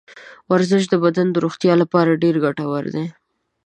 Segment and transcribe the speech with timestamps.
[0.51, 3.05] ورزش د بدن د روغتیا لپاره ډېر ګټور دی.